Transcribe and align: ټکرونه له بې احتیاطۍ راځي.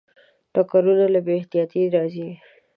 ټکرونه 0.53 1.05
له 1.13 1.19
بې 1.25 1.33
احتیاطۍ 1.39 1.83
راځي. 1.95 2.29